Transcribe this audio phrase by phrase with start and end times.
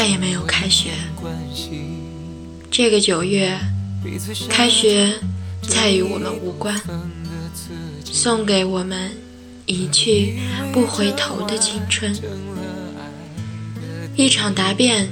[0.00, 0.92] 再也没有开学。
[2.70, 3.54] 这个九月，
[4.48, 5.12] 开学
[5.60, 6.74] 再与我们无关。
[8.02, 9.12] 送给我们
[9.66, 10.38] 一去
[10.72, 12.10] 不回头的青春。
[14.16, 15.06] 一场答辩，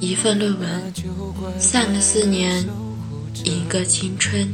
[0.00, 0.92] 一份论文，
[1.58, 2.62] 散了四年，
[3.42, 4.46] 一个青春。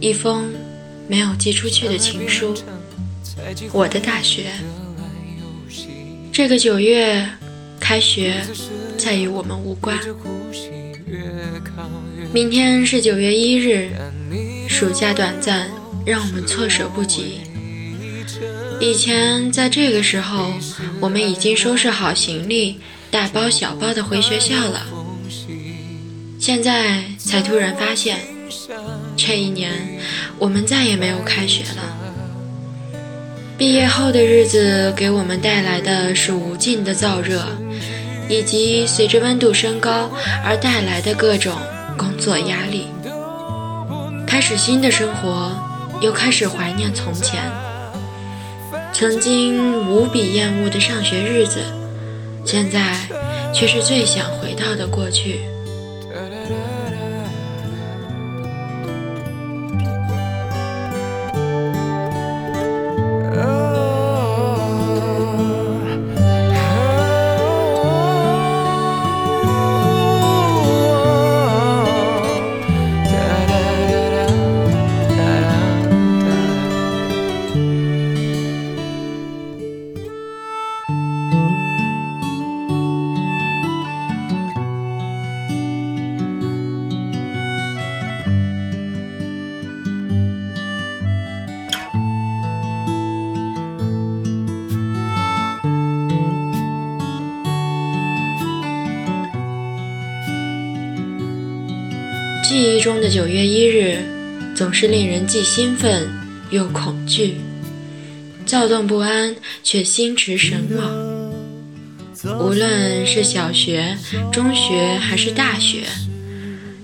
[0.00, 0.50] 一封
[1.06, 2.54] 没有寄出去的情书，
[3.70, 4.50] 我的大学。
[6.32, 7.28] 这个九月，
[7.84, 8.40] 开学
[8.96, 9.98] 再与我们无关。
[12.32, 13.90] 明天是九月一日，
[14.66, 15.68] 暑假短暂，
[16.06, 17.40] 让我们措手不及。
[18.80, 20.54] 以前在这个时候，
[20.98, 22.80] 我们已经收拾好行李，
[23.10, 24.86] 大包小包的回学校了。
[26.38, 28.16] 现在才突然发现，
[29.14, 29.70] 这一年
[30.38, 32.00] 我们再也没有开学了。
[33.58, 37.46] 毕业后的日子给我们带来的是无尽的燥热，
[38.34, 40.10] 以及随着温度升高
[40.44, 41.52] 而带来的各种
[41.96, 42.88] 工作压力。
[44.26, 45.52] 开始新的生活，
[46.00, 47.40] 又开始怀念从前，
[48.92, 51.60] 曾经无比厌恶的上学日子，
[52.44, 52.96] 现在
[53.54, 55.40] 却是最想回到的过去。
[102.84, 103.96] 中的九月一日，
[104.54, 106.06] 总是令人既兴奋
[106.50, 107.36] 又恐惧，
[108.44, 112.38] 躁动不安却心驰神往。
[112.38, 113.96] 无论是小学、
[114.30, 115.84] 中学还是大学，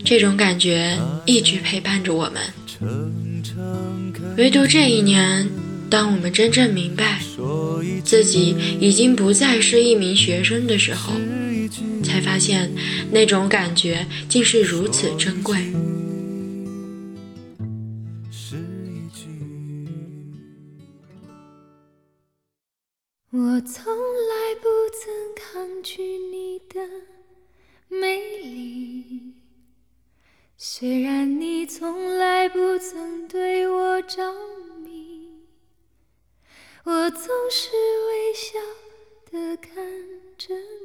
[0.03, 2.41] 这种感觉一直陪伴着我们。
[4.39, 5.47] 唯独这一年，
[5.91, 7.21] 当我们真正明白
[8.03, 11.13] 自己已经不再是一名学生的时候。
[12.11, 12.69] 才发现，
[13.13, 15.57] 那种感觉竟是如此珍贵。
[23.33, 26.81] 我从来不曾抗拒你的
[27.89, 29.35] 美丽，
[30.57, 34.35] 虽然你从来不曾对我着
[34.83, 35.29] 迷，
[36.83, 37.71] 我总是
[38.09, 38.59] 微笑
[39.31, 39.77] 的看
[40.37, 40.80] 着。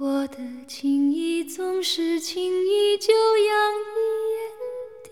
[0.00, 0.36] 我的
[0.68, 3.98] 情意总是轻易就洋溢
[4.36, 4.40] 眼
[5.02, 5.10] 底。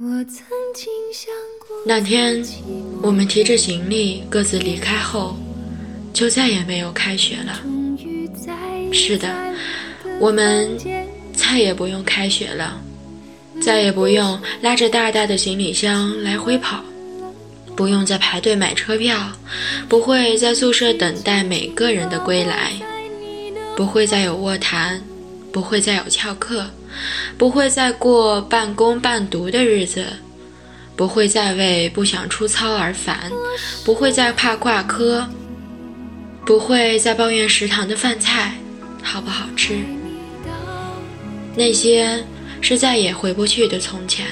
[0.00, 0.44] 我曾
[0.74, 2.44] 经想过，那天
[3.00, 5.36] 我们提着行李各自离开后，
[6.12, 7.62] 就再也没有开学了。
[8.92, 9.32] 是的，
[10.18, 10.76] 我们
[11.32, 12.82] 再也不用开学了，
[13.62, 16.82] 再也不用拉着大大的行李箱来回跑。
[17.76, 19.32] 不用再排队买车票，
[19.86, 22.72] 不会在宿舍等待每个人的归来，
[23.76, 25.02] 不会再有卧谈，
[25.52, 26.70] 不会再有翘课，
[27.36, 30.06] 不会再过半工半读的日子，
[30.96, 33.30] 不会再为不想出操而烦，
[33.84, 35.28] 不会再怕挂科，
[36.46, 38.54] 不会再抱怨食堂的饭菜
[39.02, 39.76] 好不好吃。
[41.54, 42.24] 那些
[42.62, 44.26] 是再也回不去的从前。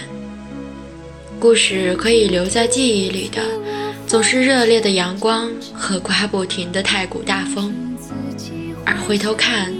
[1.44, 3.42] 故事可以留在记忆里的，
[4.06, 7.70] 总是热烈的阳光和刮不停的太古大风，
[8.86, 9.70] 而回头看，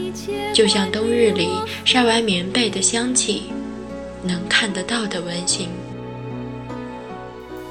[0.52, 1.49] 就像冬日里
[1.82, 3.44] 晒完棉被的香气，
[4.22, 5.70] 能看得到的温馨。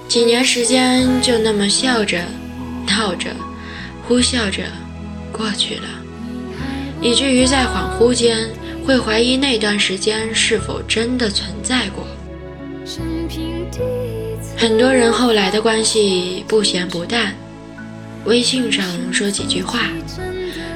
[0.08, 2.26] 几年时间就那么笑着、
[2.88, 3.30] 闹着、
[4.08, 4.64] 呼啸着
[5.32, 5.88] 过去了，
[7.00, 8.50] 以至于在恍惚间
[8.88, 12.08] 会怀疑那段时间是否真的存在过。
[14.64, 17.36] 很多人后来的关系不咸不淡，
[18.24, 19.90] 微信上说几句话，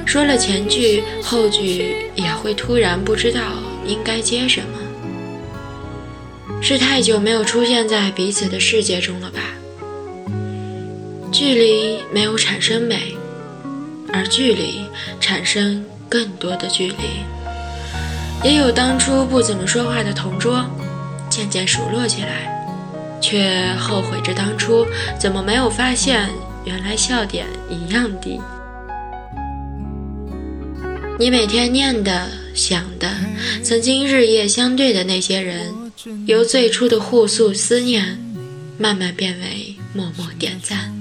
[0.04, 3.40] 说了前句后句也会突然不知道
[3.86, 4.78] 应该接什么。
[6.60, 9.40] 是太久没有出现在彼此的世界中了吧？
[11.32, 13.16] 距离没有产生美，
[14.12, 14.84] 而距离
[15.18, 16.94] 产生更多的距离。
[18.44, 20.62] 也有当初不怎么说话的同桌。
[21.30, 22.57] 渐渐熟络起来，
[23.20, 24.86] 却后悔着当初
[25.18, 26.28] 怎么没有发现，
[26.64, 28.40] 原来笑点一样低。
[31.18, 33.10] 你每天念的、想的，
[33.62, 35.74] 曾经日夜相对的那些人，
[36.26, 38.16] 由最初的互诉思念，
[38.78, 40.94] 慢慢变为默默点赞，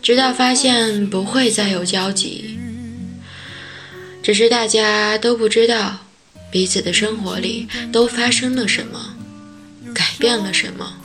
[0.00, 2.56] 直到发现不会再有交集。
[4.22, 5.98] 只是大家都不知道，
[6.52, 9.16] 彼此的生活里都发生了什么，
[10.18, 10.96] 变了什么。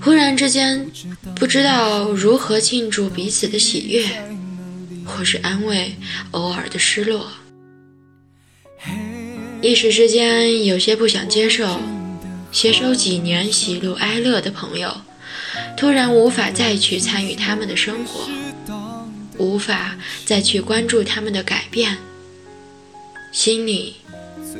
[0.00, 0.90] 忽然之间，
[1.34, 4.06] 不知道如何庆祝彼此的喜悦。
[5.04, 5.96] 或是安慰
[6.30, 7.32] 偶尔的失落，
[9.60, 11.80] 一时之间有些不想接受，
[12.52, 14.96] 携手几年喜怒哀乐的朋友，
[15.76, 18.30] 突然无法再去参与他们的生活，
[19.38, 21.98] 无法再去关注他们的改变，
[23.32, 23.96] 心里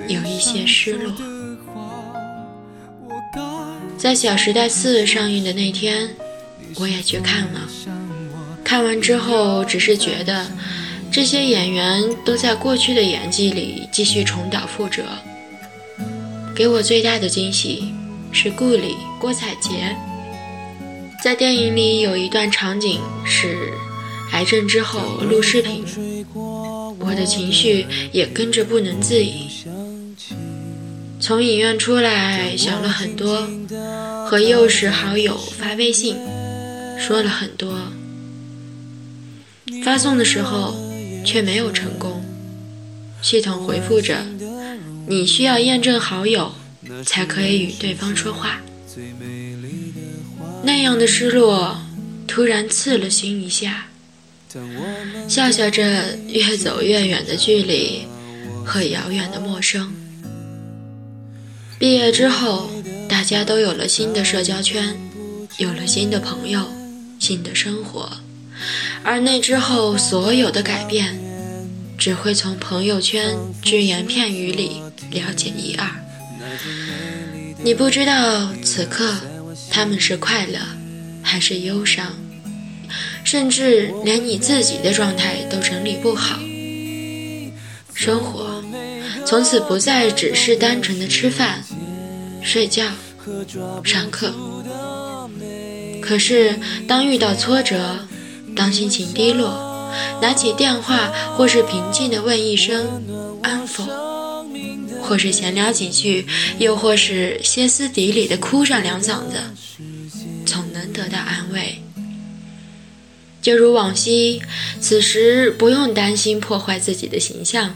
[0.08, 1.31] 有一些失落。
[4.02, 6.10] 在《小时代四》上映的那天，
[6.74, 7.68] 我也去看了。
[8.64, 10.44] 看完之后，只是觉得
[11.08, 15.04] 这些演员都在过去的演技里继续重蹈覆辙。
[16.52, 17.94] 给我最大的惊喜
[18.32, 19.96] 是顾里郭采洁，
[21.22, 23.72] 在电影里有一段场景是
[24.32, 26.26] 癌症之后录视频，
[26.98, 29.46] 我的情绪也跟着不能自已。
[31.22, 33.48] 从影院出来想了很多，
[34.26, 36.16] 和幼时好友发微信
[36.98, 37.78] 说了很多。
[39.84, 40.74] 发送的时候
[41.24, 42.24] 却没有成功，
[43.22, 44.26] 系统回复着
[45.06, 46.52] ：“你需要验证好友
[47.06, 48.60] 才可以与对方说话。”
[50.64, 51.80] 那样的失落
[52.26, 53.86] 突然刺了心一下，
[55.28, 58.08] 笑笑着越走越远的距离
[58.66, 59.94] 和遥远的陌生。
[61.82, 62.70] 毕业之后，
[63.08, 64.96] 大家都有了新的社交圈，
[65.56, 66.64] 有了新的朋友，
[67.18, 68.08] 新的生活。
[69.02, 71.20] 而那之后，所有的改变，
[71.98, 74.80] 只会从朋友圈只言片语里
[75.10, 75.90] 了解一二。
[77.64, 79.16] 你不知道此刻
[79.68, 80.60] 他们是快乐
[81.20, 82.16] 还是忧伤，
[83.24, 86.38] 甚至连你自己的状态都整理不好。
[87.92, 88.51] 生活
[89.32, 91.64] 从此不再只是单纯的吃饭、
[92.42, 92.84] 睡觉、
[93.82, 94.30] 上课。
[96.02, 96.54] 可是
[96.86, 97.96] 当遇到挫折，
[98.54, 99.90] 当心情低落，
[100.20, 102.86] 拿起电话，或是平静的问一声
[103.42, 103.88] “安否”，
[105.00, 106.26] 或是闲聊几句，
[106.58, 109.38] 又或是歇斯底里的哭上两嗓子，
[110.44, 111.78] 总能得到安慰。
[113.40, 114.42] 就如往昔，
[114.78, 117.74] 此时不用担心破坏自己的形象，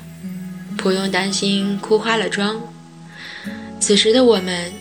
[0.86, 2.62] 不用担心哭花了妆。
[3.80, 4.72] 此时的我们，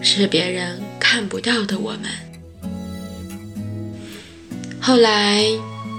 [0.00, 2.04] 是别人看不到的我们。
[4.80, 5.44] 后来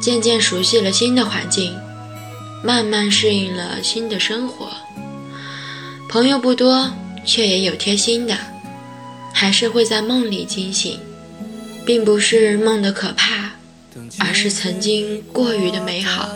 [0.02, 1.78] 渐渐熟悉了新的环境，
[2.64, 4.72] 慢慢适应了新的生活。
[6.10, 6.92] 朋友不多，
[7.24, 8.36] 却也有贴心的，
[9.32, 11.00] 还是会在梦里惊醒，
[11.86, 13.52] 并不是梦的可怕，
[14.18, 16.36] 而是曾经过于的美好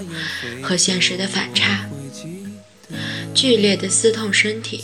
[0.62, 1.89] 和现实的反差，
[3.40, 4.84] 剧烈的撕痛身体。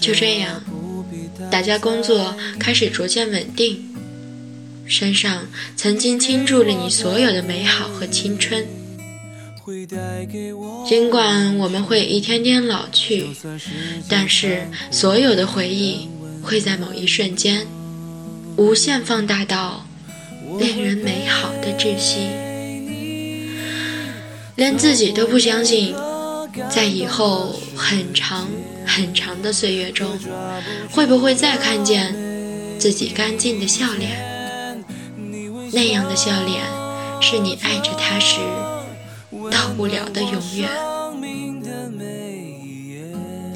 [0.00, 0.62] 就这样，
[1.50, 3.90] 大家工作开始逐渐稳定。
[4.86, 5.46] 身上
[5.76, 8.66] 曾经倾注了你所有的美好和青春，
[10.86, 13.26] 尽管我们会一天天老去，
[14.08, 16.08] 但是所有的回忆
[16.42, 17.66] 会在某一瞬间
[18.56, 19.86] 无限放大到
[20.58, 22.28] 令人美好的窒息，
[24.56, 25.94] 连自己都不相信，
[26.70, 28.48] 在以后很长
[28.86, 30.08] 很长的岁月中，
[30.90, 32.14] 会不会再看见
[32.78, 34.34] 自己干净的笑脸。
[35.72, 36.62] 那样的笑脸，
[37.20, 38.36] 是你爱着他时
[39.50, 40.68] 到不了的永远。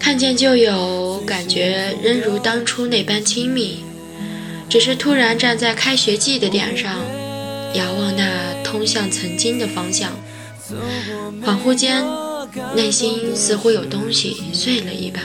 [0.01, 3.85] 看见就有感觉，仍如当初那般亲密。
[4.69, 6.99] 只是突然站在开学季的点上，
[7.75, 10.11] 遥望那通向曾经的方向，
[11.43, 12.05] 恍惚间，
[12.75, 15.23] 内心似乎有东西碎了一般，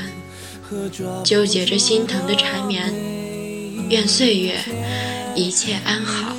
[1.23, 2.93] 纠结着心疼的缠绵。
[3.89, 4.59] 愿岁月
[5.35, 6.35] 一切安好。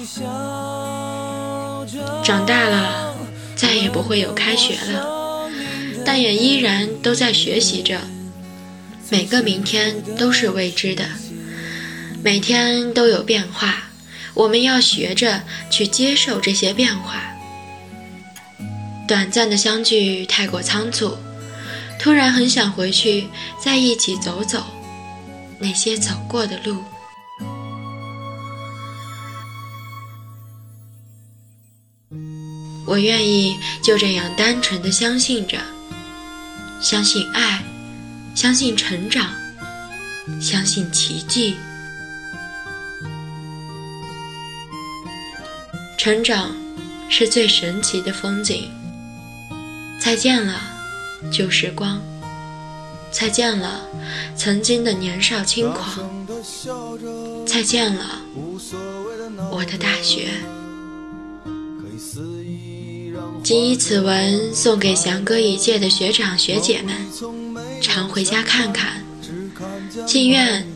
[2.25, 3.15] 长大了，
[3.55, 5.49] 再也不会有开学了，
[6.05, 8.01] 但也依然都在学习着。
[9.11, 11.05] 每个明天都是未知的，
[12.23, 13.91] 每天都有变化，
[14.33, 17.34] 我们要学着去接受这些变化。
[19.07, 21.17] 短暂的相聚太过仓促，
[21.99, 23.29] 突然很想回去
[23.61, 24.65] 再一起走走，
[25.59, 26.83] 那些走过的路。
[32.87, 35.59] 我愿意就这样单纯的相信着，
[36.81, 37.63] 相信爱，
[38.35, 39.31] 相信成长，
[40.41, 41.57] 相信奇迹。
[45.99, 46.55] 成长
[47.09, 48.71] 是最神奇的风景。
[50.05, 50.61] 再见了，
[51.33, 51.99] 旧时光；
[53.11, 53.89] 再见了，
[54.37, 56.07] 曾经的年少轻狂；
[57.47, 58.21] 再见了，
[59.51, 60.29] 我的大学。
[63.43, 66.95] 谨以此文送给翔哥一届的学长学姐们，
[67.81, 69.03] 常回家看看。
[70.07, 70.67] 进院，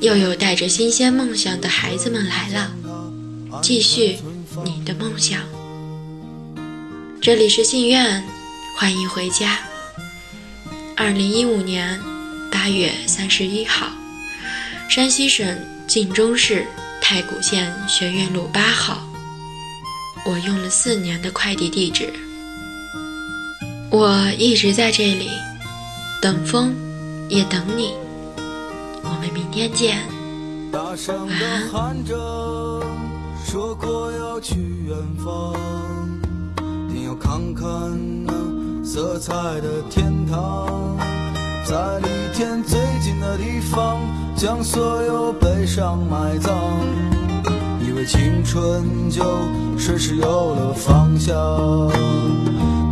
[0.00, 2.72] 又有带着新鲜梦想的孩子们来了，
[3.60, 4.16] 继续
[4.64, 5.42] 你的梦想。
[7.20, 8.24] 这里是信院，
[8.76, 9.58] 欢迎回家。
[10.96, 12.00] 二零一五年
[12.50, 13.86] 八月三十一号，
[14.88, 16.66] 山西省晋中市
[17.00, 19.06] 太谷县学院路八号。
[20.26, 22.12] 我用了四年的快递地址，
[23.90, 25.30] 我一直在这里，
[26.20, 26.74] 等风，
[27.28, 27.94] 也等你。
[29.02, 29.98] 我们明天见，
[30.72, 30.96] 晚
[31.72, 31.96] 安。
[33.46, 34.54] 说过要去
[34.86, 35.54] 远方，
[36.92, 37.64] 定要看看
[38.19, 38.19] 那
[38.92, 40.98] 色彩的天堂，
[41.64, 44.00] 在离天最近的地方，
[44.34, 46.52] 将所有悲伤埋葬。
[47.80, 49.22] 以为青春就
[49.78, 51.32] 顺势有了方向，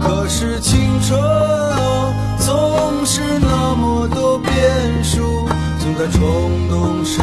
[0.00, 5.48] 可是青春啊，总是那么多变数，
[5.80, 6.22] 总在冲
[6.70, 7.20] 动时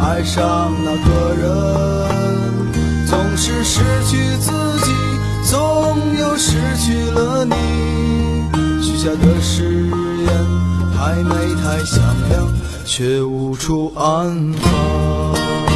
[0.00, 4.52] 爱上那个人，总是失去自
[4.84, 4.92] 己，
[5.50, 7.54] 总有失去了你，
[9.04, 10.28] 下的誓言
[10.96, 12.48] 太美太响亮，
[12.86, 15.73] 却无处安放。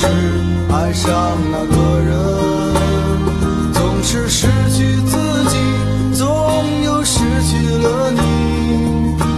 [0.00, 0.06] 是
[0.72, 1.10] 爱上
[1.50, 2.10] 那个人，
[3.72, 5.16] 总是失去自
[5.48, 5.56] 己，
[6.14, 6.22] 总
[6.84, 8.20] 有失去了你。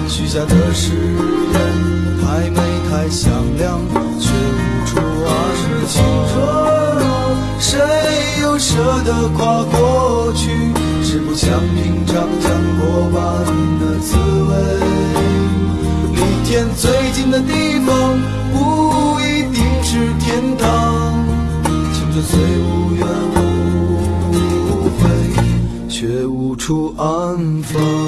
[0.07, 1.55] 许下的誓言
[2.21, 3.81] 太美太响亮，
[4.21, 5.63] 却无处啊是，
[7.59, 7.81] 谁
[8.43, 8.77] 又舍
[9.07, 10.51] 得跨过去？
[11.03, 12.45] 是不想品尝浆
[12.79, 13.19] 过般
[13.81, 14.53] 的滋味。
[16.13, 18.20] 离天最近的地方。
[22.23, 23.39] 虽无怨无
[24.99, 25.09] 悔，
[25.89, 28.00] 却无处安放。